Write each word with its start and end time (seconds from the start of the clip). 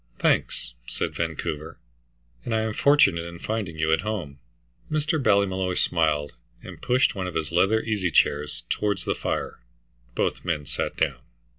"Thanks," 0.17 0.73
said 0.87 1.13
Vancouver, 1.13 1.77
"and 2.43 2.55
I 2.55 2.61
am 2.61 2.73
fortunate 2.73 3.23
in 3.27 3.37
finding 3.37 3.77
you 3.77 3.91
at 3.93 4.01
home." 4.01 4.39
Mr. 4.89 5.21
Ballymolloy 5.21 5.75
smiled, 5.75 6.33
and 6.63 6.81
pushed 6.81 7.13
one 7.13 7.27
of 7.27 7.35
his 7.35 7.51
leather 7.51 7.83
easy 7.83 8.09
chairs 8.09 8.63
towards 8.67 9.05
the 9.05 9.13
fire. 9.13 9.59
Both 10.15 10.43
men 10.43 10.65
sat 10.65 10.97
down. 10.97 11.19